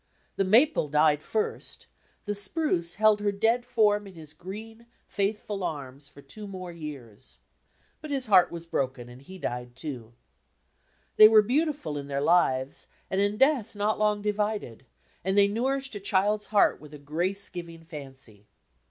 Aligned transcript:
The 0.35 0.43
maple 0.43 0.87
died 0.87 1.21
first; 1.21 1.85
the 2.25 2.33
spruce 2.33 2.95
held 2.95 3.19
her 3.21 3.31
dead 3.31 3.63
form 3.67 4.07
in 4.07 4.15
his 4.15 4.33
green, 4.33 4.87
faithful 5.05 5.63
arms 5.63 6.07
for 6.07 6.23
two 6.23 6.47
more 6.47 6.71
years. 6.71 7.37
But 8.01 8.09
his 8.09 8.25
heart 8.25 8.49
was 8.51 8.65
broken 8.65 9.09
and 9.09 9.21
he 9.21 9.37
died 9.37 9.75
too. 9.75 10.13
They 11.17 11.27
were 11.27 11.43
beaudfiil 11.43 11.99
in 11.99 12.07
their 12.07 12.19
lives 12.19 12.87
and 13.11 13.21
in 13.21 13.37
death 13.37 13.75
not 13.75 13.99
long 13.99 14.23
divided; 14.23 14.87
and 15.23 15.37
they 15.37 15.47
nourished 15.47 15.93
a 15.93 15.99
child's 15.99 16.47
heart 16.47 16.81
with 16.81 16.95
a 16.95 16.97
grace 16.97 17.47
giving 17.47 17.85
fancy. 17.85 18.47